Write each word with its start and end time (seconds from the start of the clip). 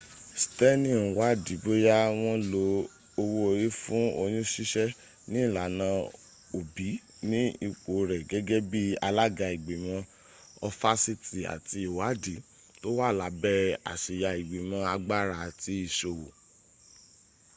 steni 0.41 0.89
n 1.03 1.07
wádi 1.17 1.53
bóya 1.63 1.97
wọn 2.21 2.39
lo 2.53 2.63
owó 3.21 3.39
orí 3.51 3.67
fún 3.81 4.03
oyún 4.21 4.45
ṣíṣẹ́ 4.53 4.95
ní 5.31 5.37
ìlànà 5.47 5.87
òbí 6.57 6.89
ní 7.29 7.39
ipò 7.67 7.93
rẹ̀ 8.09 8.21
gẹ́gẹ́ 8.29 8.65
bi 8.71 8.81
alága 9.07 9.45
igbimo 9.55 9.95
ofasaiti 10.67 11.39
àti 11.53 11.77
ìwádi 11.87 12.33
tó 12.81 12.87
wà 12.99 13.07
lábẹ̀ 13.19 13.57
àsíya 13.91 14.29
igbimo 14.41 14.77
agbára 14.93 15.35
àti 15.47 15.71
iṣòwò 15.85 16.25